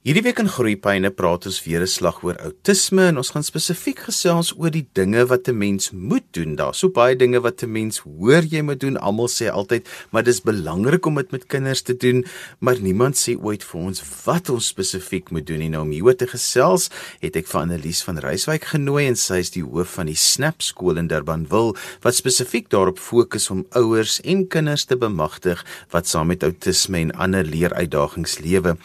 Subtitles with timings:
[0.00, 3.98] Hierdie week in Groepyne praat ons weer 'n slag oor outisme en ons gaan spesifiek
[4.08, 6.56] gesels oor die dinge wat 'n mens moet doen.
[6.56, 8.96] Daar's so baie dinge wat 'n mens hoor jy moet doen.
[8.96, 12.24] Almal sê altyd, maar dis belangrik om dit met kinders te doen,
[12.60, 15.68] maar niemand sê ooit vir ons wat ons spesifiek moet doen nie.
[15.68, 16.88] Nou om hieroor te gesels,
[17.20, 20.62] het ek vir Annelies van Reiswyk genooi en sy is die hoof van die Snap
[20.62, 26.26] skool in Durbanville wat spesifiek daarop fokus om ouers en kinders te bemagtig wat saam
[26.26, 28.78] met outisme en ander leeruitdagings lewe.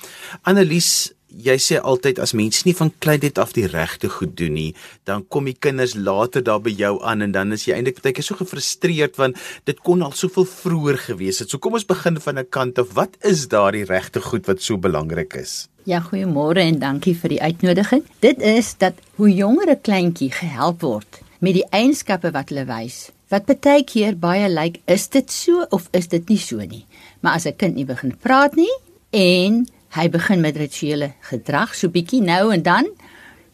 [0.44, 1.05] Annelies
[1.36, 4.72] jy sê altyd as mense nie van kleintyd af die regte goed doen nie,
[5.04, 8.16] dan kom die kinders later daar by jou aan en dan is jy eintlik baie
[8.16, 11.52] keer so gefrustreerd want dit kon al soveel vroeër gewees het.
[11.52, 12.94] So kom ons begin van 'n kant af.
[12.94, 15.68] Wat is daardie regte goed wat so belangrik is?
[15.86, 18.04] Ja, goeiemôre en dankie vir die uitnodiging.
[18.20, 23.12] Dit is dat hoe jonger 'n kleintjie gehelp word met die eienskappe wat hulle wys.
[23.30, 26.86] Wat baie keer baie lyk, like, is dit so of is dit nie so nie?
[27.22, 28.74] Maar as 'n kind nie begin praat nie
[29.12, 32.90] en hy begin met rituele gedrag so bietjie nou en dan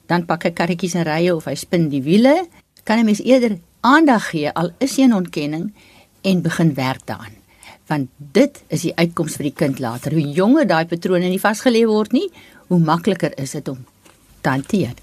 [0.09, 2.47] dan pak hy karretjies en rye of hy spin die wiele.
[2.84, 5.73] Kan 'n mens eerder aandag gee al is hy 'n ontkenning
[6.22, 7.38] en begin werk daaraan.
[7.88, 10.12] Want dit is die uitkoms vir die kind later.
[10.12, 12.30] Hoe jonger daai patrone nie vasgelê word nie
[12.67, 13.86] hoe makliker is dit om
[14.42, 14.94] te hanteer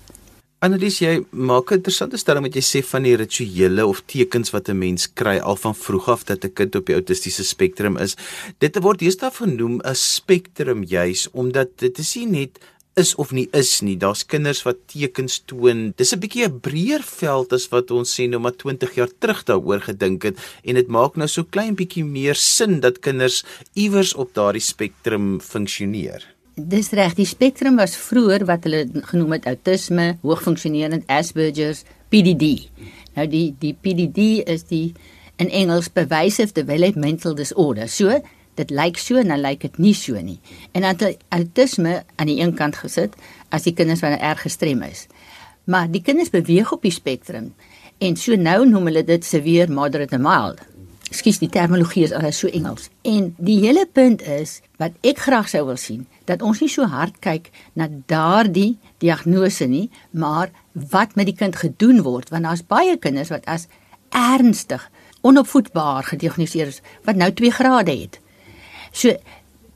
[0.59, 4.69] Annelies, jy maak 'n interessante stelling wat jy sê van die rituele of tekens wat
[4.69, 8.17] 'n mens kry al van vroeg af dat 'n kind op die autistiese spektrum is.
[8.59, 12.59] Dit word deesdae genoem 'n spektrum juis omdat dit is nie net
[12.97, 13.97] is of nie is nie.
[13.97, 15.92] Daar's kinders wat tekens toon.
[15.97, 19.45] Dis 'n bietjie 'n breër veld as wat ons sê nou maar 20 jaar terug
[19.45, 24.15] daaroor gedink het en dit maak nou so klein bietjie meer sin dat kinders iewers
[24.15, 26.38] op daardie spektrum funksioneer.
[26.59, 32.67] Dis reg, die spektrum was vroeër wat hulle genoem het autisme, hoogfunksionerend Asperger's, PDD.
[33.15, 34.91] Nou die die PDD is die
[35.39, 37.87] in Engels pervasive developmental disorder.
[37.87, 38.19] So,
[38.59, 40.41] dit lyk so en dan lyk dit nie so nie.
[40.75, 43.15] En dan autisme aan die een kant gesit
[43.55, 45.06] as die kinders wat erg gestrem is.
[45.70, 47.53] Maar die kinders beweeg op die spektrum
[48.03, 50.62] en so nou noem hulle dit severe, moderate en mild.
[51.10, 52.88] Skus die terminologie is alles so Engels.
[53.02, 56.84] En die hele punt is wat ek graag sou wil sien dat ons nie so
[56.88, 57.48] hard kyk
[57.78, 63.32] na daardie diagnose nie, maar wat met die kind gedoen word want daar's baie kinders
[63.32, 63.66] wat as
[64.12, 64.84] ernstig
[65.26, 68.20] onopvoedbaar gediagnoseer is wat nou 2 grade het.
[68.92, 69.16] So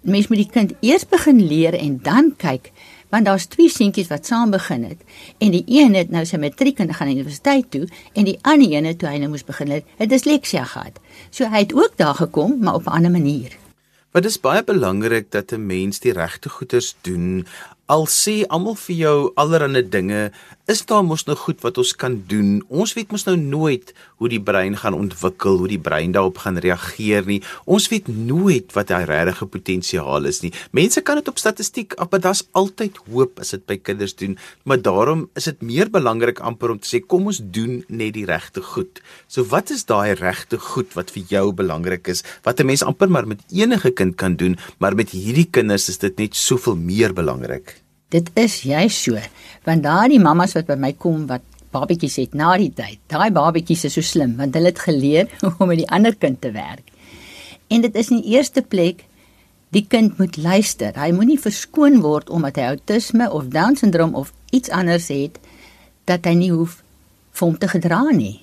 [0.02, 2.72] mens moet die kind eers begin leer en dan kyk
[3.12, 5.00] want daar's twee seentjies wat saam begin het
[5.38, 7.84] en die een het nou sy matriek en gaan universiteit toe
[8.16, 10.96] en die ander een het toe hy nou moes begin het, het disleksia gehad.
[11.30, 13.58] So hy het ook daar gekom maar op 'n ander manier.
[14.12, 17.46] Wat is baie belangrik dat 'n mens die regte goeders doen
[17.86, 20.30] al sê almal vir jou allerlei dinge,
[20.70, 22.60] is daar mos nou goed wat ons kan doen.
[22.70, 23.90] Ons weet mos nou nooit
[24.22, 27.40] hoe die brein gaan ontwikkel, hoe die brein daarop gaan reageer nie.
[27.66, 30.52] Ons weet nooit wat hy regte potensiaal is nie.
[30.70, 34.78] Mense kan dit op statistiek, maar daar's altyd hoop as dit by kinders doen, maar
[34.78, 38.62] daarom is dit meer belangrik amper om te sê kom ons doen net die regte
[38.62, 39.02] goed.
[39.26, 43.10] So wat is daai regte goed wat vir jou belangrik is wat 'n mens amper
[43.10, 47.12] maar met enige kind kan doen, maar met hierdie kinders is dit net soveel meer
[47.12, 47.81] belangrik.
[48.12, 49.16] Dit is jy so,
[49.64, 53.86] want daardie mammas wat by my kom wat babetjies het na die tyd, daai babetjies
[53.88, 56.84] is so slim want hulle het geleer om met die ander kind te werk.
[57.72, 59.06] En dit is in die eerste plek
[59.72, 60.92] die kind moet luister.
[61.00, 65.40] Hy moenie verskoon word omdat hy outisme of down syndroom of iets anders het
[66.10, 66.82] dat hy nie hoef
[67.32, 68.42] vir hom te gedra nie.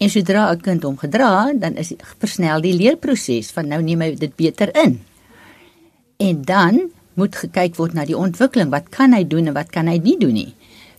[0.00, 4.14] En sodra 'n kind hom gedra, dan is versnel die leerproses van nou neem hy
[4.14, 5.00] dit beter in.
[6.16, 8.72] En dan moet gekyk word na die ontwikkeling.
[8.72, 10.50] Wat kan hy doen en wat kan hy nie doen nie?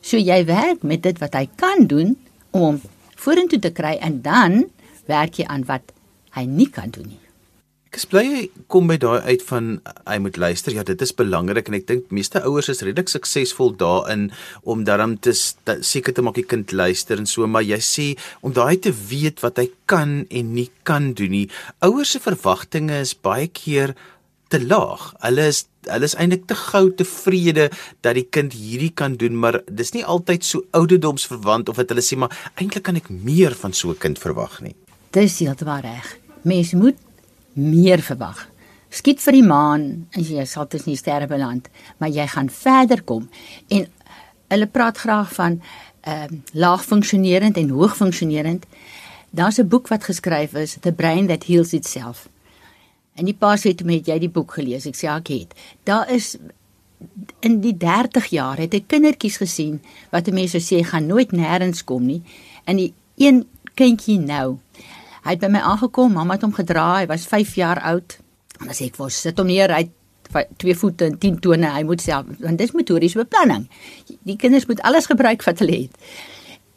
[0.06, 2.16] So jy werk met dit wat hy kan doen
[2.52, 2.82] om hom
[3.22, 4.64] vorentoe te kry en dan
[5.10, 5.94] werk jy aan wat
[6.38, 7.22] hy nie kan doen nie.
[7.92, 9.66] Ek bly kom by daai uit van
[10.08, 10.72] hy moet luister.
[10.72, 14.30] Ja, dit is belangrik en ek dink meeste ouers is redelik suksesvol daarin
[14.64, 18.08] om daarom te seker te maak die kind luister en so, maar jy sê
[18.40, 21.46] om daai te weet wat hy kan en nie kan doen nie.
[21.84, 23.92] Ouers se verwagtinge is baie keer
[24.52, 25.12] te laag.
[25.26, 27.72] Hulle is hulle is eintlik te gou tevrede
[28.06, 32.04] dat die kind hierdie kan doen, maar dis nie altyd so ouderdomsverwant of dat hulle
[32.06, 34.76] sê maar eintlik kan ek meer van so 'n kind verwag nie.
[35.12, 36.18] Dis heeltemal reg.
[36.44, 36.98] Mens moet
[37.54, 38.48] meer verwag.
[38.90, 43.02] Skiet vir die maan en jy sal dit nie sterre beland, maar jy gaan verder
[43.02, 43.30] kom.
[43.70, 43.88] En
[44.48, 45.62] hulle praat graag van
[46.02, 48.66] ehm uh, laag funksionerend en hoog funksionerend.
[49.32, 52.31] Daar's 'n boek wat geskryf is, The Brain That Heals Itself.
[53.20, 54.88] En die pa sê toe met jy die boek gelees.
[54.90, 55.56] Ek sê ek het.
[55.88, 56.36] Daar is
[57.42, 59.80] in die 30 jaar het ek kindertjies gesien
[60.12, 62.22] wat mense sê gaan nooit nêrens kom nie.
[62.70, 62.92] En die
[63.22, 63.44] een
[63.78, 64.60] kindjie nou.
[65.22, 68.18] Hy het by my aangekom, mamma het hom gedra, hy was 5 jaar oud.
[68.62, 69.90] En as ek wou sit hom neer, hy
[70.32, 73.68] 2 voete en 10 tone, hy moet self want dis motoriese beplanning.
[74.28, 76.12] Die kinders moet alles gebruik wat hulle het.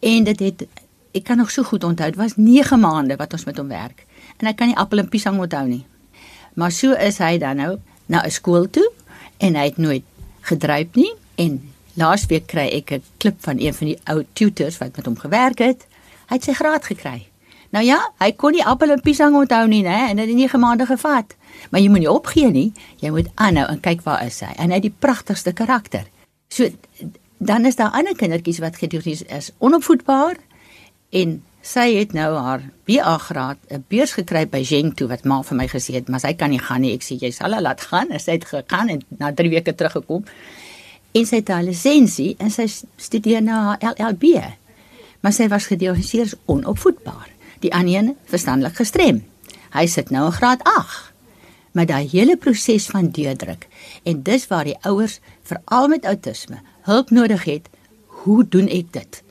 [0.04, 0.66] En dit het
[1.14, 4.06] ek kan nog so goed onthou, dit was 9 maande wat ons met hom werk.
[4.42, 5.84] En ek kan nie appel en piesang onthou nie.
[6.54, 8.90] Maar so is hy dan nou na 'n skool toe
[9.38, 10.04] en hy het nooit
[10.40, 14.96] gedryf nie en laasweek kry ek 'n klip van een van die ou tutors wat
[14.96, 15.86] met hom gewerk het.
[16.28, 17.26] Hy het sy graad gekry.
[17.70, 20.08] Nou ja, hy kon nie appel en piesang onthou nie, né?
[20.10, 21.34] En dit het 9 maande gevat.
[21.70, 22.72] Maar jy moenie opgee nie.
[22.96, 24.52] Jy moet aanhou en kyk waar is hy.
[24.56, 26.06] En hy het die pragtigste karakter.
[26.48, 26.68] So
[27.38, 30.36] dan is daar ander kindertjies wat gedoen is onopvoedbaar
[31.10, 35.56] en sy het nou haar BA graad 'n beurs gekry by Gento wat ma vir
[35.56, 36.92] my gesê het, maar sy kan nie gaan nie.
[36.92, 38.08] Ek sê jy sal haar laat gaan.
[38.18, 40.24] Sy het gegaan en na 3 weke teruggekom.
[41.12, 42.66] En sy het haar lisensie en sy
[42.96, 44.42] studeer na LLB.
[45.20, 47.28] Maar sy was gediagnoseer as onopvoedbaar.
[47.60, 49.24] Die ander verstandelik gestrem.
[49.72, 51.12] Hy sit nou in graad 8
[51.72, 53.66] met daai hele proses van deurdruk
[54.02, 57.68] en dis waar die ouers veral met outisme hulp nodig het.
[58.06, 59.22] Hoe doen ek dit?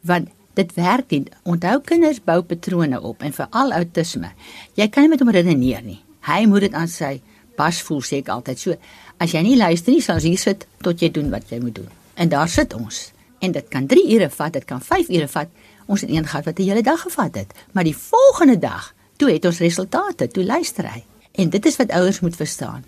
[0.00, 1.24] Want dit werk nie.
[1.44, 4.32] Onthou kinders bou patrone op en veral outisme.
[4.78, 6.00] Jy kan nie met hom redeneer nie.
[6.26, 7.18] Hy moet dit aan sy
[7.56, 8.60] pas voel sê ek altyd.
[8.60, 8.76] So
[9.22, 11.76] as jy nie luister nie, sal jy hier sit tot jy doen wat jy moet
[11.78, 11.92] doen.
[12.16, 13.02] En daar sit ons.
[13.44, 15.52] En dit kan 3 ure vat, dit kan 5 ure vat.
[15.86, 19.30] Ons het een gehad wat 'n hele dag gevat het, maar die volgende dag, toe
[19.30, 21.04] het ons resultate, toe luister hy.
[21.32, 22.84] En dit is wat ouers moet verstaan.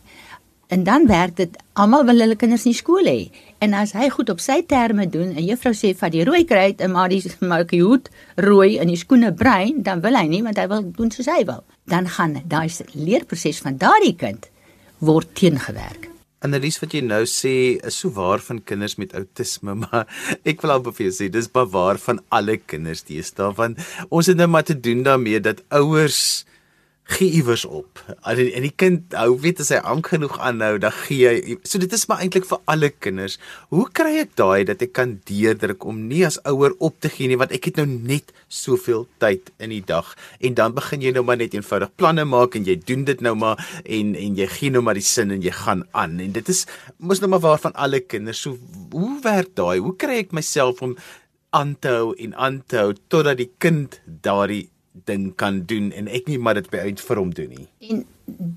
[0.68, 3.30] En dan werk dit almal wil hulle kinders nie skool hê.
[3.64, 6.82] En as hy goed op sy terme doen en juffrou sê vat die rooi kruit
[6.84, 7.22] en maar die
[7.52, 8.10] maak die hoed
[8.44, 11.40] rooi en die skoene bruin, dan wil hy nie want hy wil doen soos hy
[11.48, 11.64] wil.
[11.88, 14.50] Dan gaan daai leerproses van daardie kind
[15.00, 16.10] word teengewerk.
[16.44, 17.54] Annelies wat jy nou sê
[17.88, 20.04] is so waar van kinders met outisme, maar
[20.44, 23.80] ek wil amper vir jou sê dis bewaar van alle kinders deesdae want
[24.12, 26.44] ons het nou maar te doen daarmee dat ouers
[27.08, 28.02] gee iewers op.
[28.22, 31.56] En die, en die kind hou weet as hy aank genoeg aanhou, dan gee hy.
[31.64, 33.38] So dit is maar eintlik vir alle kinders.
[33.72, 37.30] Hoe kry ek daai dat ek kan deurdruk om nie as ouer op te gee
[37.30, 40.12] nie want ek het nou net soveel tyd in die dag
[40.44, 43.34] en dan begin jy nou maar net eenvoudig planne maak en jy doen dit nou
[43.38, 46.52] maar en en jy gee nou maar die sin en jy gaan aan en dit
[46.52, 46.64] is
[46.98, 48.44] mos nou maar waar van alle kinders.
[48.44, 48.58] So
[48.92, 49.78] hoe werk daai?
[49.80, 50.98] Hoe kry ek myself om
[51.56, 54.68] aan te hou en aan te hou totdat die kind daardie
[55.04, 57.68] ding kan doen en ek nie maar dit by uit vir hom doen nie.
[57.90, 58.04] En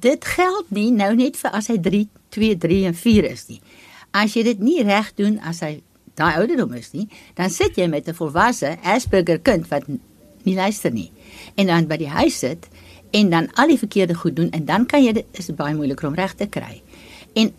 [0.01, 3.61] dit geld nie nou net vir as hy 3, 2, 3 en 4 is nie.
[4.11, 5.81] As jy dit nie reg doen as hy
[6.19, 9.87] daai ouderdom is nie, dan sit jy met 'n volwasse Asperger kind wat
[10.43, 11.11] nie luister nie.
[11.55, 12.67] En dan by die huis sit
[13.11, 16.03] en dan al die verkeerde goed doen en dan kan jy dit is baie moeilik
[16.03, 16.81] om reg te kry.
[17.33, 17.53] En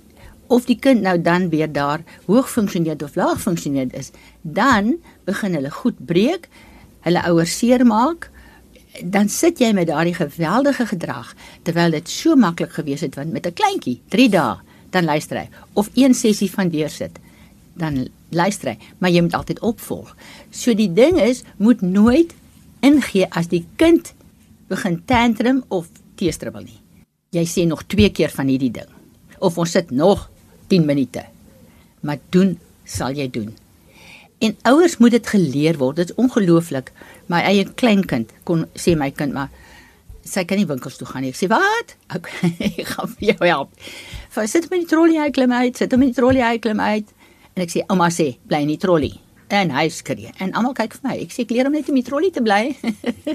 [0.52, 4.10] of die kind nou dan weer daar hoog funksioneer of laag funksioneer is,
[4.42, 6.48] dan begin hulle goed breek,
[7.00, 8.30] hulle ouers seermaak
[9.00, 11.34] dan sit jy met daardie geweldige gedrag
[11.64, 14.56] terwyl dit so maklik gewees het want met 'n kleintjie 3 dae
[14.90, 15.48] dan luister hy.
[15.72, 17.18] Of een sessie van deursit
[17.72, 18.78] dan luister hy.
[18.98, 20.16] Maar jy moet altyd opvolg.
[20.50, 22.34] So die ding is moet nooit
[22.80, 24.12] ingee as die kind
[24.68, 26.80] begin tantrum of teestribbel nie.
[27.32, 28.88] Jy sê nog twee keer van hierdie ding.
[29.38, 30.28] Of ons sit nog
[30.68, 31.24] 10 minute.
[32.00, 33.54] Maar doen sal jy doen.
[34.42, 35.96] En ouers moet dit geleer word.
[35.96, 36.90] Dit is ongelooflik.
[37.32, 39.50] My eie kleinkind kon sê my kind maar
[40.22, 41.32] sy kan nie winkels toe gaan nie.
[41.32, 41.96] Ek sê wat?
[42.14, 42.28] Ek,
[42.68, 43.74] ek gaan vir jou help.
[44.36, 47.12] Vir sit met die trolley uit klim uit, sit met die trolley uit klim uit.
[47.56, 49.16] En ek sê ouma sê bly in die trolley.
[49.52, 50.30] En hy skree.
[50.40, 51.16] En almal kyk vir my.
[51.26, 52.62] Ek sê ek leer hom net om die trolley te bly.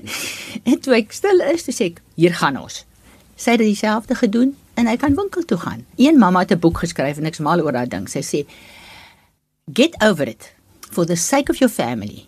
[0.70, 2.82] en toe ek stil is, sê ek hier gaan ons.
[3.38, 5.84] Sy het dieselfde gedoen en hy kan winkel toe gaan.
[6.02, 8.08] Een mamma het 'n boek geskryf en ek's mal oor daai ding.
[8.10, 8.46] Sy sê
[9.74, 10.54] get over it
[10.92, 12.28] for the sake of your family,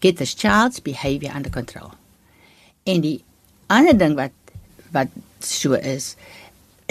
[0.00, 1.92] get this child's behavior under control.
[2.84, 3.20] En die
[3.68, 4.34] ander ding wat
[4.90, 6.16] wat so is,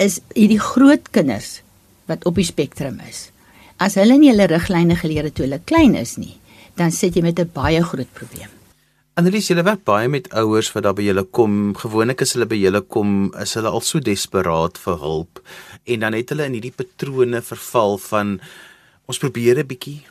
[0.00, 1.60] is hierdie groot kinders
[2.08, 3.28] wat op die spektrum is.
[3.76, 6.38] As hulle nie hulle riglyne geleer het toe hulle klein is nie,
[6.80, 8.48] dan sit jy met 'n baie groot probleem.
[9.20, 11.74] Annelies, jy werk baie met ouers wat daar by julle kom.
[11.76, 15.42] Gewoonlik as hulle by julle kom, is hulle al so desperaat vir hulp
[15.84, 18.40] en dan het hulle in hierdie patrone verval van
[19.06, 20.06] ons probeer 'n bietjie,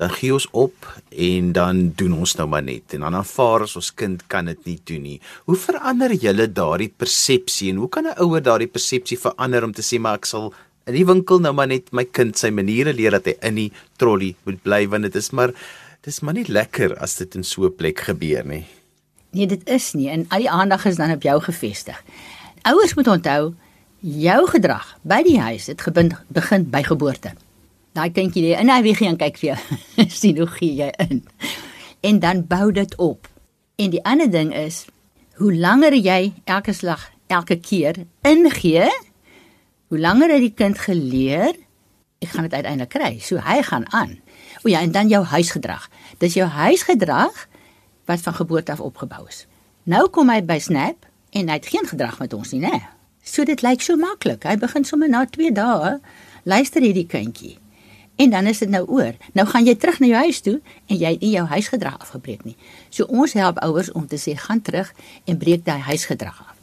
[0.00, 3.76] dan gee ons op en dan doen ons nou maar net en dan aanvaar ons
[3.78, 5.18] ons kind kan dit nie doen nie.
[5.46, 9.82] Hoe verander julle daardie persepsie en hoe kan 'n ouer daardie persepsie verander om te
[9.82, 10.52] sê maar ek sal
[10.86, 13.72] in die winkel nou maar net my kind sy maniere leer dat hy in die
[13.96, 15.52] trolley moet bly want dit is maar
[16.02, 18.66] dis maar nie lekker as dit in so 'n plek gebeur nie.
[19.32, 22.02] Nee, dit is nie en al die aandag is dan op jou gefestig.
[22.62, 23.54] Ouers moet onthou
[24.00, 25.80] jou gedrag by die huis het
[26.28, 27.32] begin by geboorte
[27.92, 29.78] daai kindjie lê in hy wie gaan kyk vir jou.
[30.20, 31.22] sien hoe gee jy in.
[32.02, 33.28] En dan bou dit op.
[33.76, 34.84] En die ander ding is
[35.40, 38.88] hoe langer jy elke slag elke keer ingee,
[39.92, 41.52] Hoe langer het die kind geleer,
[42.24, 43.10] ek gaan dit uiteindelik kry.
[43.20, 44.14] So hy gaan aan.
[44.64, 45.84] O ja, en dan jou huisgedrag.
[46.16, 47.42] Dis jou huisgedrag
[48.08, 49.42] wat van geboorte af opgebou is.
[49.84, 51.04] Nou kom hy by Snap
[51.36, 52.80] en hy het geen gedrag met ons nie, né?
[53.20, 54.48] So dit lyk so maklik.
[54.48, 55.98] Hy begin sommer na 2 dae
[56.48, 57.58] luister hierdie kindjie.
[58.22, 59.16] En dan is dit nou oor.
[59.34, 62.44] Nou gaan jy terug na jou huis toe en jy het nie jou huisgedrag afgebreek
[62.46, 62.54] nie.
[62.90, 64.92] So ons help ouers om te sê gaan terug
[65.26, 66.54] en breek daai huisgedrag af.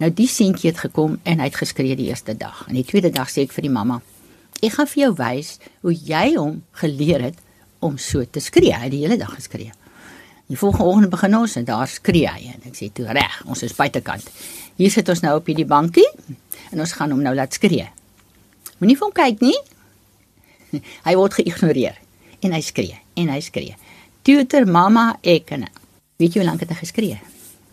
[0.00, 2.64] Nou die seentjie het gekom en hy het geskree die eerste dag.
[2.68, 4.00] En die tweede dag sê ek vir die mamma:
[4.62, 7.38] "Ek gaan vir jou wys hoe jy hom geleer het
[7.78, 9.72] om so te skree." Hy het die hele dag geskree.
[10.46, 13.62] Die volgende oggend begin ons en daar skree hy en ek sê toe reg, ons
[13.62, 14.24] is buitekant.
[14.76, 16.08] Hier sit ons nou op hierdie bankie
[16.72, 17.88] en ons gaan hom nou laat skree.
[18.78, 19.56] Moenie vir hom kyk nie.
[21.06, 21.98] Hy word geïgnoreer
[22.40, 23.76] en hy skree en hy skree.
[24.22, 25.66] Tutor mamma ek en
[26.20, 27.18] weet jy hoe lank het hy geskree?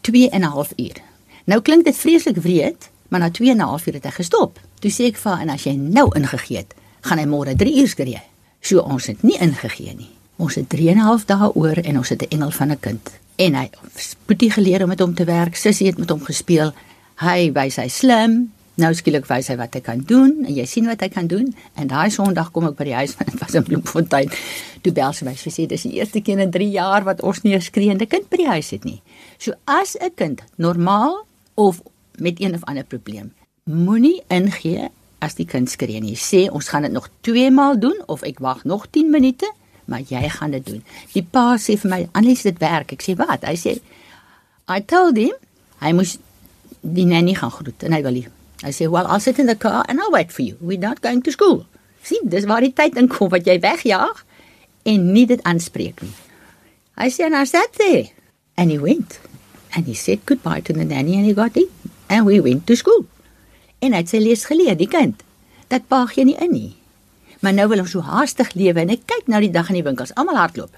[0.01, 0.97] 2 en 'n half uur.
[1.45, 4.59] Nou klink dit vreeslik wreed, maar na 2 en 'n half uur het hy gestop.
[4.79, 7.87] Toe sê ek vir en as jy nou ingegee het, gaan hy môre 3 uur
[7.87, 8.21] skree.
[8.61, 10.09] So ons het nie ingegee nie.
[10.37, 12.79] Ons het 3 en 'n half dae oor en ons het 'n engel van 'n
[12.79, 13.09] kind.
[13.35, 15.55] En hy spoetie geleer om met hom te werk.
[15.55, 16.73] Sissie het met hom gespeel.
[17.15, 18.53] Hy wys hy slim.
[18.79, 21.49] Nou skielik wys hy wat hy kan doen en jy sien wat hy kan doen.
[21.75, 24.31] En daai Sondag kom ek by die huis van dit was in Bloemfontein.
[24.85, 27.43] Toe bel sy my sy sê dis die eerste keer in 3 jaar wat ons
[27.43, 29.01] nie 'n skreeende kind by die huis het nie.
[29.37, 31.25] So as 'n kind normaal
[31.55, 31.81] of
[32.17, 33.33] met een of ander probleem,
[33.65, 36.15] moenie ingee as die kind skree nie.
[36.15, 39.51] Sê ons gaan dit nog 2 maal doen of ek wag nog 10 minute
[39.85, 40.83] maar jy gaan dit doen.
[41.11, 43.81] Die pa sê vir my, "Annelie, dit werk." Ek sê, "Wat?" Hy sê,
[44.67, 45.35] "I told him
[45.79, 46.17] hy moes
[46.81, 48.27] die nanny gaan groet en hy wil nie.
[48.61, 50.57] Hy sê, "Well, I'll sit in the car and I'll wait for you.
[50.61, 51.65] We're not going to school."
[52.03, 54.25] Sien, dis waar die tyd inkom wat jy wegjaag
[54.83, 56.13] en nie dit aanspreek nie.
[56.97, 58.09] Hy sê, "And I sat there."
[58.55, 59.19] And he went.
[59.75, 61.69] And he said goodbye to the nanny and he got in.
[62.09, 63.05] And we went to school.
[63.79, 65.23] En hy het sy les geleer, die kind.
[65.71, 66.75] Dat paag jy nie in nie.
[67.41, 69.85] Maar nou wil ons so haastig lewe en ek kyk nou die dag in die
[69.85, 70.75] winkels, almal hardloop.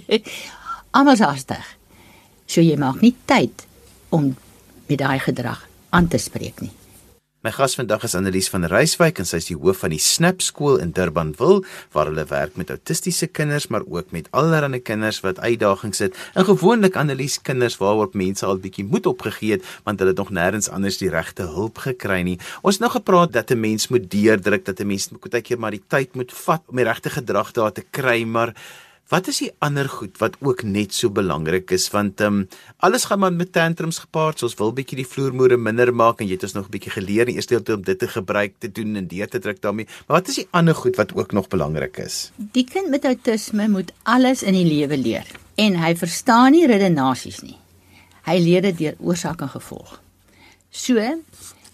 [0.96, 1.64] almal haastig.
[2.50, 3.64] So jy maak nie tyd
[4.10, 4.34] om
[4.90, 5.62] met daai gedrag
[5.94, 6.72] aan te spreek nie.
[7.40, 10.42] My gas vandag is Annelies van Reiswyk en sy is die hoof van die Snap
[10.44, 11.62] skool in Durbanville
[11.94, 16.18] waar hulle werk met autistiese kinders maar ook met allerlei kinders wat uitdagings het.
[16.36, 20.34] En gewoonlik Annelies kinders waarop mense al bietjie moed opgegee het want hulle het nog
[20.36, 22.36] nêrens anders die regte hulp gekry nie.
[22.60, 25.72] Ons het nou gepraat dat 'n mens moet deurdruk dat 'n mens baie keer maar
[25.72, 28.52] die tyd moet vat om die regte gedrag daar te kry maar
[29.10, 32.48] Wat is die ander goed wat ook net so belangrik is want ehm um,
[32.86, 34.38] alles gaan maar met tantrums gepaard.
[34.38, 36.92] So ons wil bietjie die vloermoere minder maak en jy het ons nog 'n bietjie
[36.94, 39.86] geleer in eerste deel om dit te gebruik te doen en deur te druk daarmee.
[40.06, 42.30] Maar wat is die ander goed wat ook nog belangrik is?
[42.36, 47.40] Die kind met outisme moet alles in die lewe leer en hy verstaan nie redenasies
[47.42, 47.58] nie.
[48.22, 50.00] Hy leer dit deur oorsaak en gevolg.
[50.70, 50.94] So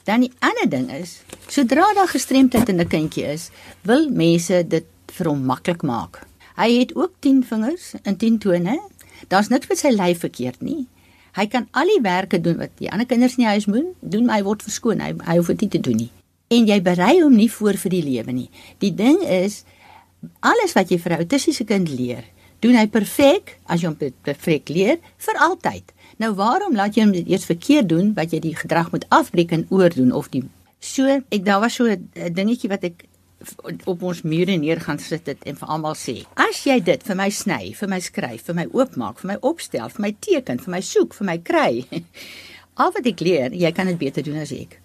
[0.05, 3.51] dan die ander ding is, sodra daar gestremdheid in 'n kindjie is,
[3.83, 6.26] wil mense dit vir hom maklik maak.
[6.57, 8.81] Hy het ook 10 vingers en 10 tone.
[9.29, 10.87] Daar's niks met sy lyf verkeerd nie.
[11.37, 14.25] Hy kan al die werke doen wat die ander kinders in die huis moet doen,
[14.25, 15.03] maar hy word verskoon.
[15.05, 16.11] Hy hy hoef dit nie te doen nie.
[16.49, 18.49] En jy berei hom nie voor vir die lewe nie.
[18.81, 19.65] Die ding is
[20.41, 22.25] alles wat jy vir 'n autistiese kind leer,
[22.61, 25.93] doen hy perfek as jy hom perfek leer vir altyd.
[26.17, 29.53] Nou waarom laat jy hom dit eers verkeerd doen wat jy die gedrag moet afbreek
[29.53, 30.45] en oordoen of die
[30.81, 33.05] so ek daar was so 'n dingetjie wat ek
[33.85, 37.17] op ons mure neer gaan sit dit en vir almal sê as jy dit vir
[37.17, 40.75] my sny vir my skryf vir my oopmaak vir my opstel vir my teken vir
[40.77, 41.85] my soek vir my kry
[42.81, 44.77] al wat ek leer jy kan dit beter doen as ek.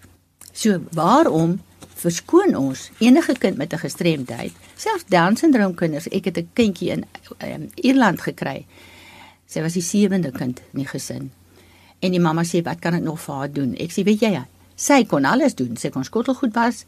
[0.52, 1.58] So waarom
[2.02, 4.52] verskoon ons enige kind met 'n gestremdheid?
[4.76, 7.04] Selfs down syndroom kinders ek het 'n kindjie in
[7.38, 8.66] um, Ierland gekry.
[9.46, 11.30] Sy was die sewende kind in die gesin.
[12.00, 13.76] En die mamma sê wat kan ek nog vir haar doen?
[13.76, 14.44] Ek sê weet jy
[14.76, 15.76] sy kon alles doen.
[15.76, 16.84] Sy kon skottelgoed was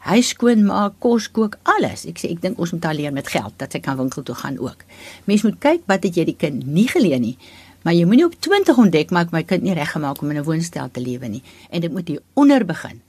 [0.00, 2.04] hy skoon maak, kos kook, alles.
[2.06, 4.58] Ek sê ek dink ons moet alleen met geld dat sy kan winkel toe gaan
[4.58, 4.84] ook.
[5.24, 7.38] Mens moet kyk wat het jy die kind nie geleen nie.
[7.86, 10.90] Maar jy moenie op 20 ontdek maar my kind nie reggemaak om in 'n woonstel
[10.90, 13.00] te lewe nie en dit moet hier onder begin.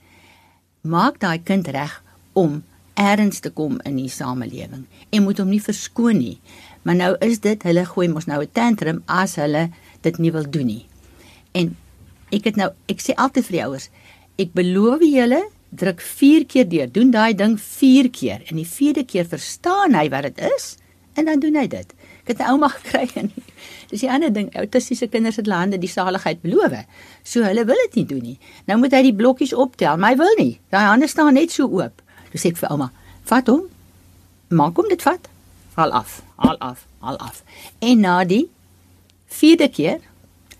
[0.82, 2.02] Maak daai kind reg
[2.32, 2.62] om
[2.94, 6.40] erns te kom in die samelewing en moet hom nie verskoon nie.
[6.82, 10.50] Maar nou is dit hulle gooi mos nou 'n tantrum as hulle dit nie wil
[10.50, 10.86] doen nie.
[11.52, 11.76] En
[12.30, 13.90] ek het nou ek sê altyd vir die ouers,
[14.36, 16.92] ek beloof julle druk 4 keer deur.
[16.92, 20.76] Doen daai ding 4 keer en die 4de keer verstaan hy wat dit is
[21.18, 21.94] en dan doen hy dit.
[22.24, 23.32] Ek het 'n ouma gekry en
[23.90, 26.84] dis die ander ding, autistiese kinders het lande die saligheid beloof.
[27.22, 28.38] So hulle wil dit nie doen nie.
[28.66, 30.60] Nou moet hy die blokkies optel, maar hy wil nie.
[30.70, 32.02] Daai hande staan net so oop.
[32.32, 32.92] Dis ek vir ouma,
[33.24, 33.62] vat hom.
[34.48, 35.28] Maak hom dit vat.
[35.74, 37.42] Haal af, haal af, haal af.
[37.78, 38.48] En na die
[39.28, 40.00] 4de keer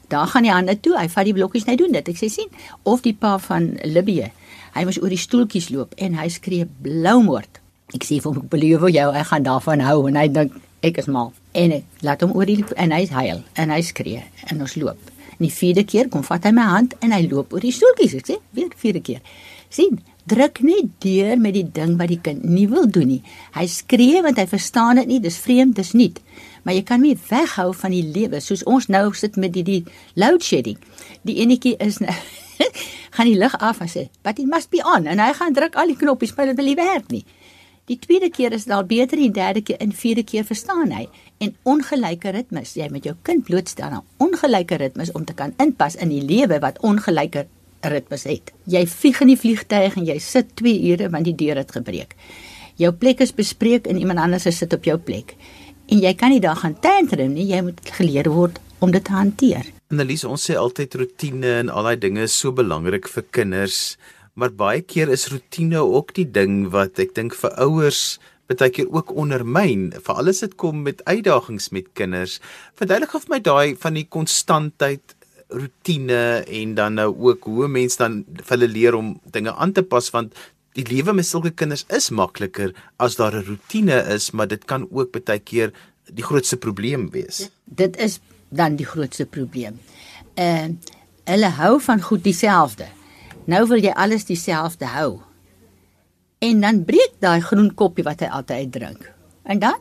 [0.08, 2.06] Dan gaan hy aan toe, hy vat die blokkies net doen dit.
[2.08, 2.48] Ek sê sien
[2.88, 4.30] of die pa van Libië
[4.74, 7.60] Hy moes oor die stoeltjies loop en hy skree bloumoord.
[7.96, 11.00] Ek sê vir hom ek beloof jou hy gaan daarvan hou en hy dink ek
[11.02, 11.32] is mal.
[11.56, 15.14] En ek laat hom oor die en hy huil en hy skree en ons loop.
[15.38, 18.18] En die vierde keer kom vat hy my hand en hy loop oor die stoeltjies.
[18.20, 19.22] Ek sê weer vierde keer.
[19.70, 19.98] sien
[20.28, 23.22] druk net deur met die ding wat die kind nie wil doen nie.
[23.56, 26.12] Hy skree want hy verstaan dit nie, dis vreemd, dis nie.
[26.64, 29.80] Maar jy kan nie weghou van die lewe soos ons nou sit met die die
[30.20, 30.78] load shedding.
[31.24, 32.12] Die enetjie is nou
[33.18, 35.74] gaan die lig af en sê, "But it must be on." En hy gaan druk
[35.74, 37.24] al die knoppies, maar dit wil nie werk nie.
[37.88, 41.06] Die tweede keer is daar beter, die derde keer en vierde keer verstaan hy
[41.38, 42.74] en ongelyke ritmes.
[42.74, 46.58] Jy met jou kind blootstel aan ongelyke ritmes om te kan inpas in die lewe
[46.60, 47.46] wat ongelyke
[47.80, 48.52] ritmes het.
[48.64, 52.14] Jy vlieg in die vliegtuig en jy sit 2 ure want die deur het gebreek.
[52.76, 55.34] Jou plek is bespreek en iemand anders sit op jou plek.
[55.88, 59.12] En jy kan nie daar gaan tantrum nie, jy moet geleer word om dit te
[59.12, 59.77] hanteer.
[59.88, 63.96] Annelies, ons sê altyd rotine en al daai dinge is so belangrik vir kinders,
[64.36, 68.18] maar baie keer is rotine ook die ding wat ek dink vir ouers
[68.48, 72.36] baie keer ook ondermyn, veral as dit kom met uitdagings met kinders.
[72.76, 75.16] Verduidelik of my daai van die konstantheid
[75.48, 79.84] rotine en dan nou ook hoe mense dan vir hulle leer om dinge aan te
[79.84, 80.36] pas want
[80.76, 84.84] die lewe met sulke kinders is makliker as daar 'n rotine is, maar dit kan
[84.90, 85.72] ook baie keer
[86.12, 87.48] die grootste probleem wees.
[87.64, 89.80] Dit is dan die grootste probleem.
[90.34, 90.68] Uh
[91.28, 92.86] hulle hou van goed dieselfde.
[93.44, 95.18] Nou wil jy alles dieselfde hou.
[96.40, 99.10] En dan breek daai groen koppie wat hy altyd drink.
[99.44, 99.76] En dan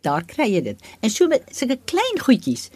[0.00, 0.88] daar kry jy dit.
[1.04, 2.70] En so met sulke klein goedjies.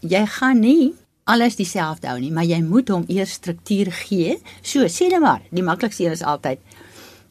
[0.00, 0.94] Jy gaan nie
[1.30, 4.38] alles dieselfde hou nie, maar jy moet hom eers struktuur gee.
[4.62, 6.62] So, sê net maar, die maklikste een is altyd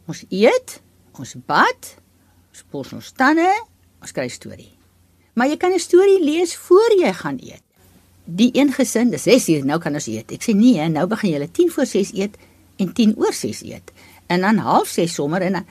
[0.08, 0.78] ons eet,
[1.20, 1.96] ons bad,
[2.52, 3.50] ons pos ons tande,
[4.02, 4.72] ons kry storie.
[5.34, 7.64] Maar jy kan 'n storie lees voor jy gaan eet.
[8.26, 10.32] Die een gesin, dis 6 uur, nou kan ons eet.
[10.32, 12.38] Ek sê nee, nou begin jy 10 voor 6 eet
[12.78, 13.92] en 10 oor 6 eet.
[14.28, 15.66] En dan half 6 sommer en dan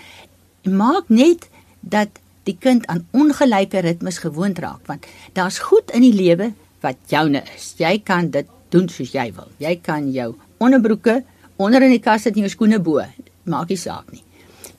[0.77, 1.49] maak net
[1.81, 2.09] dat
[2.45, 7.43] die kind aan ongelyke ritmes gewoond raak want daar's goed in die lewe wat joune
[7.57, 7.75] is.
[7.77, 9.49] Jy kan dit doen soos jy wil.
[9.61, 11.21] Jy kan jou onderbroeke
[11.61, 13.05] onder in die kas sit en jou skoene bo.
[13.45, 14.23] Maak nie saak nie.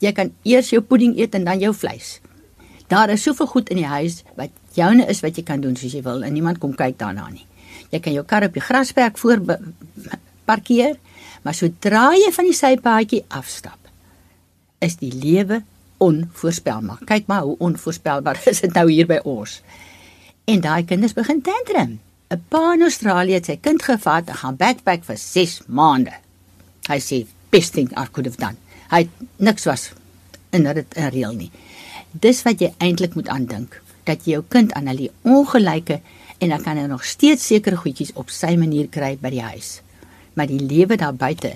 [0.02, 2.18] Jy kan eers jou pudding eet en dan jou vleis.
[2.92, 5.94] Daar is soveel goed in die huis wat joune is wat jy kan doen soos
[5.96, 7.46] jy wil en niemand kom kyk daarna nie.
[7.92, 9.40] Jy kan jou kar op die grasperk voor
[10.48, 10.98] parkeer,
[11.44, 13.78] maar sodra jy van die sypaadjie afstap,
[14.84, 15.62] is die lewe
[16.02, 17.00] onvoorspelbaar.
[17.08, 19.60] Kyk maar hoe onvoorspelbaar is dit nou hier by ons.
[20.44, 22.00] En daai kinders begin tantrum.
[22.32, 26.14] 'n Pa in Australië het sy kind gevat en gaan backpack vir 6 maande.
[26.88, 28.56] Hy sê best thing I could have done.
[28.90, 29.92] Hy niks was
[30.50, 31.50] in dit in reël nie.
[32.12, 36.00] Dis wat jy eintlik moet aandink, dat jy jou kind aan hulle ongelyke
[36.42, 39.78] en dan kan hy nog steeds sekere goedjies op sy manier kry by die huis.
[40.36, 41.54] Maar die lewe daar buite.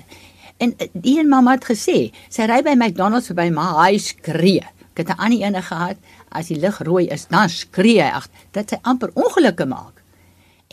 [0.57, 4.63] En eh, die een mamma het gesê, sy ry by McDonald's verby, maar hy skree.
[4.95, 5.97] Ek het 'n ander ene gehad,
[6.31, 10.01] as die lig rooi is, dan skree hy ag, dit sy amper ongelukke maak.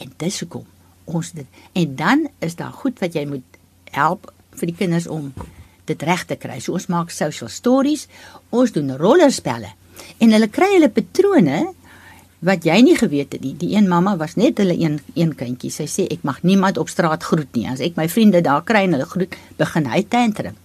[0.01, 0.64] En dis hoekom
[1.05, 3.59] ons dit en dan is daar goed wat jy moet
[3.92, 5.33] help vir die kinders om
[5.88, 6.59] dit reg te kry.
[6.61, 8.09] So ons maak social stories,
[8.51, 9.73] ons doen rollerspelle
[10.20, 11.61] en hulle kry hulle patrone
[12.44, 13.55] wat jy nie geweet het nie.
[13.57, 15.73] Die een mamma was net hulle een een kindjie.
[15.73, 17.64] Sy sê ek mag niemand op straat groet nie.
[17.70, 20.59] As ek my vriende daar kry en hulle groet, begin hy tantrum.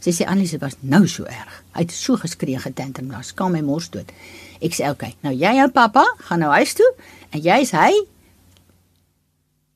[0.00, 1.60] Sy sê Annelies dit was nou so erg.
[1.74, 4.12] Hy het so geskree getantrum, nou skaam my mors dood.
[4.62, 6.88] Ek sê oké, okay, nou jy en pappa gaan nou huis toe
[7.34, 7.90] en jy's hy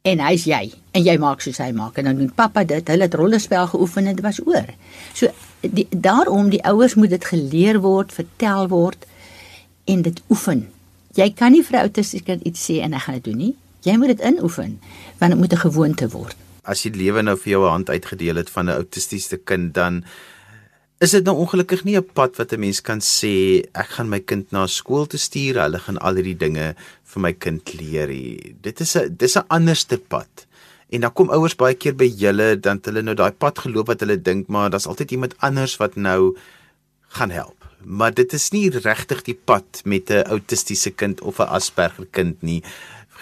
[0.02, 2.88] en hy's jy en jy maak soos hy maak en dan doen pappa dit.
[2.88, 4.68] Hulle het rollenspel geoefen en dit was oor.
[5.14, 5.28] So
[5.60, 9.06] die, daarom die ouers moet dit geleer word, vertel word
[9.84, 10.68] en dit oefen.
[11.14, 13.54] Jy kan nie vir 'n autistiese kind iets sê en hy gaan dit doen nie.
[13.82, 14.80] Jy moet dit inoefen
[15.18, 16.36] want dit moet 'n gewoonte word
[16.70, 20.04] as jy lewe nou vir jou 'n hand uitgedeel het van 'n autistiese kind dan
[21.00, 24.20] is dit nou ongelukkig nie 'n pad wat 'n mens kan sê ek gaan my
[24.20, 28.08] kind na skool te stuur hulle gaan al hierdie dinge vir my kind leer
[28.60, 30.46] dit is 'n dis 'n anderste pad.
[30.90, 34.00] En dan kom ouers baie keer by julle dan hulle nou daai pad geloop wat
[34.00, 36.36] hulle dink maar daar's altyd iemand anders wat nou
[37.08, 37.68] gaan help.
[37.84, 42.42] Maar dit is nie regtig die pad met 'n autistiese kind of 'n Asperger kind
[42.42, 42.62] nie.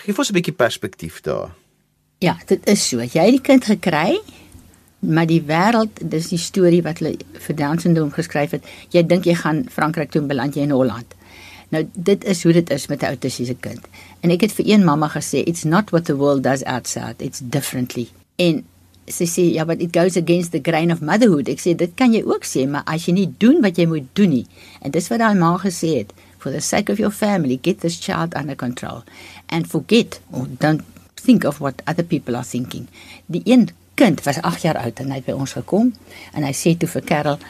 [0.03, 1.55] Gee vir ons 'n bietjie perspektief daar.
[2.19, 2.99] Ja, dit is so.
[2.99, 4.19] Jy het die kind gekry,
[4.99, 7.15] maar die wêreld, dis die storie wat hulle
[7.47, 8.67] vir Down syndroom geskryf het.
[8.95, 11.15] Jy dink jy gaan Frankryk toe beland jy in Holland.
[11.75, 13.87] Nou dit is hoe dit is met 'n autistiese kind.
[14.21, 17.41] En ek het vir een mamma gesê, it's not what the world does outside, it's
[17.43, 18.09] differently.
[18.37, 18.65] En
[19.07, 21.49] sy sê, ja, but it goes against the grain of motherhood.
[21.49, 24.07] Ek sê dit kan jy ook sê, maar as jy nie doen wat jy moet
[24.13, 24.47] doen nie.
[24.81, 27.99] En dis wat daai ma gesê het, for the sake of your family, get this
[27.99, 29.03] child under control
[29.49, 30.83] and forget or don't
[31.15, 32.87] think of what other people are thinking.
[33.27, 35.91] Die een kind was 8 jaar oud en hy het by ons gekom
[36.33, 37.41] en hy sê toe vir Karel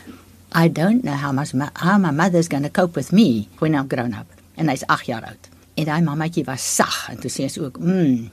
[0.56, 3.74] I don't know how much my, how my mother's going to cope with me when
[3.76, 4.32] I'm grown up.
[4.56, 5.48] En hy's 8 jaar oud.
[5.76, 8.30] En daai mammaatjie was sag en toe sê sy ook, "Mmm."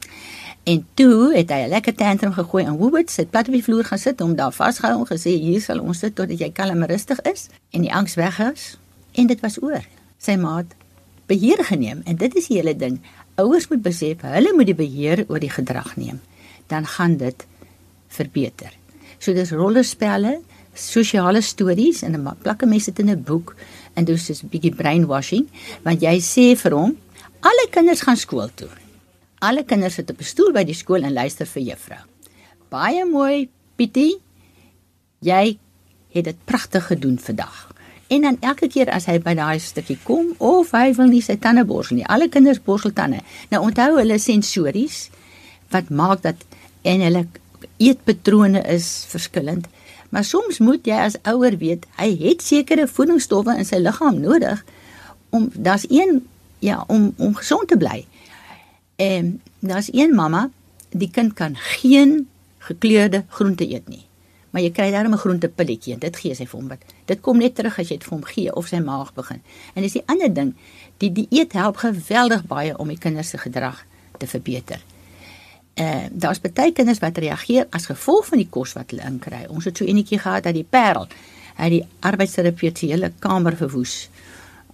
[0.64, 3.84] En toe het hy 'n lekker tantrum gegooi en Woobert sit plat op die vloer
[3.84, 6.88] gaan sit om daar vasgehou en gesê, "Hier sal ons sit totdat jy kalm en
[6.88, 8.78] rustig is en die angs weg is."
[9.12, 9.86] En dit was oor.
[10.18, 10.66] Sy maat
[11.26, 13.02] beheer geneem en dit is die hele ding.
[13.36, 16.22] Ouers moet besef hulle moet die beheer oor die gedrag neem.
[16.68, 17.46] Dan gaan dit
[18.16, 18.74] verbeter.
[19.20, 20.40] So dis rollerspelle,
[20.76, 23.56] sosiale stories en 'n plakke mense dit in 'n boek
[23.96, 25.48] en dis is 'n bietjie brainwashing
[25.84, 26.98] want jy sê vir hom
[27.40, 28.70] alle kinders gaan skool toe.
[29.40, 32.04] Alle kinders sit op 'n stoel by die skool en luister vir juffrou.
[32.70, 34.20] Baie mooi, Pietie.
[35.20, 35.58] Jy
[36.10, 37.74] het dit pragtig gedoen vandag.
[38.08, 41.36] En dan elke keer as hy by daai stukkie kom of hy wil nie sy
[41.42, 42.06] tande borsel nie.
[42.06, 43.20] Alle kinders borsel tande.
[43.50, 45.10] Nou onthou hulle sensories
[45.70, 46.36] wat maak dat
[46.82, 47.28] en hulle
[47.78, 49.68] eetpatrone is verskillend.
[50.10, 54.62] Maar soms moet jy as ouer weet, hy het sekere voedingsstowwe in sy liggaam nodig
[55.36, 56.22] om daar's een
[56.64, 58.06] ja, om om gesond te bly.
[58.96, 60.50] En daar's een mamma,
[60.90, 64.06] die kind kan geen gekleurde groente eet nie.
[64.50, 66.82] Maar jy kry daarmee 'n groentepilletjie en dit gee sy vir hom wat.
[67.06, 69.42] Dit kom net terug as jy dit vir hom gee of sy maag begin.
[69.74, 70.56] En dis die ander ding,
[70.98, 73.86] die dieet help geweldig baie om die kinders se gedrag
[74.18, 74.80] te verbeter
[75.80, 79.46] uh, daar's baie kinders wat reageer as gevolg van die kos wat hulle inkry.
[79.50, 81.08] Ons het so enetjie gehad dat die Parel
[81.56, 84.06] uit die arbeidsterapeut se hele kamer verwoes.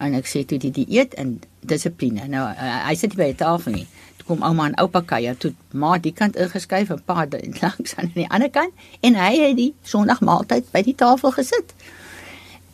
[0.02, 2.26] En ek sê toe die dieet en dissipline.
[2.30, 3.88] Nou uh, hy sit by die tafel nie.
[4.18, 7.26] Toe kom ouma en oupa kuier toe ma die kant ingeskuif en pa
[7.64, 11.76] langs aan die ander kant en hy het die sonndagmaaltyd by die tafel gesit.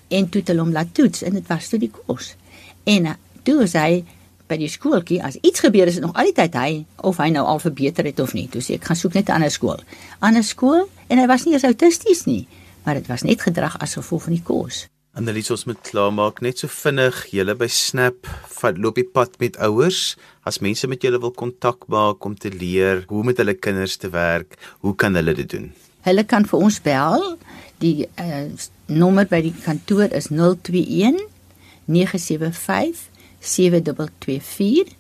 [0.07, 2.35] En toe het hom laat toets en dit was toe die kos.
[2.87, 4.05] En uh, toe sê hy
[4.47, 7.59] by die skooltjie as iets gebeur is dit nog altyd hy of hy nou al
[7.59, 8.47] verbeter het of nie.
[8.51, 9.79] Toe sê ek gaan soek net 'n ander skool.
[10.19, 12.47] Ander skool en hy was nie eens autisties nie,
[12.83, 14.87] maar dit was net gedrag as gevolg van die kos.
[15.17, 18.27] Annelies ons moet klaarmaak net so vinnig julle by Snap
[18.59, 22.51] vat loop die pad met ouers as mense met julle wil kontak maak om te
[22.53, 24.53] leer hoe met hulle kinders te werk
[24.85, 25.71] hoe kan hulle dit doen
[26.05, 27.25] Hulle kan vir ons bel
[27.81, 28.45] die uh,
[28.85, 31.17] nommer by die kantoor is 021
[31.89, 33.07] 975
[33.47, 34.95] 7224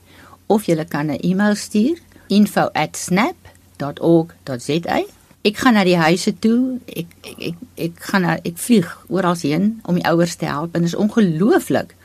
[0.47, 5.03] of jy kan 'n e-mail stuur info@snap.org.za.
[5.41, 6.79] Ek gaan na die huise toe.
[6.85, 10.75] Ek ek ek, ek gaan na ek vlieg oral heen om die ouers te help
[10.75, 11.95] en dit is ongelooflik.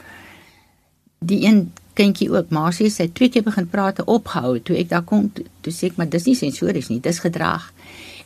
[1.19, 4.61] Die een kindjie ook, maar sy twee keer begin praat en opgehou.
[4.61, 7.73] Toe ek daar kom, toe, toe sê ek maar dis nie sensories nie, dis gedrag.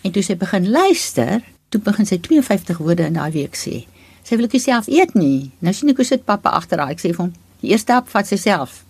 [0.03, 3.85] En toe sy begin luister, toe begin sy 52 woorde in daai week sê.
[4.27, 5.51] Sy wil ek self eet nie.
[5.63, 6.95] Nou sien ek hoe sit pappa agter haar.
[6.95, 7.33] Ek sê vir hom,
[7.67, 8.85] Die eerste hap vat sy self.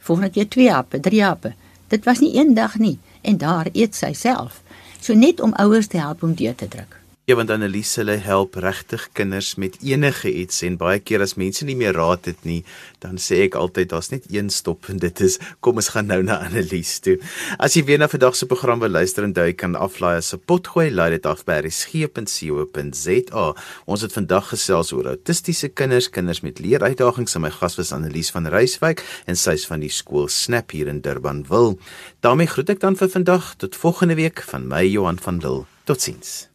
[0.00, 1.50] Volgende keer twee happe, drie happe.
[1.92, 4.62] Dit was nie een dag nie en daar eet sy self.
[4.96, 7.03] So net om ouers te help om deur te druk.
[7.24, 11.64] Ja, want Annelies hulle help regtig kinders met enige iets en baie keer as mense
[11.64, 12.58] nie meer raad het nie,
[13.00, 16.18] dan sê ek altyd daar's net een stop en dit is kom ons gaan nou
[16.20, 17.16] na Annelies toe.
[17.56, 20.44] As jy weer na vandag se program wil luister en jy kan aflaai as 'n
[20.44, 23.46] potgooi, laai dit af by resgep.co.za.
[23.86, 28.30] Ons het vandag gesels oor autistiese kinders, kinders met leeruitdagings en my gas was Annelies
[28.36, 31.78] van Reiswyk en sy's van die skool Snap hier in Durbanville.
[32.20, 35.64] daarmee groet ek dan vir vandag tot volgende week van my Johan van Lille.
[35.84, 36.53] Totsiens.